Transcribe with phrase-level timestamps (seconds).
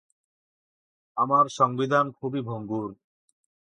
[1.17, 2.89] আমার সংবিধান খুবই ভঙ্গুর।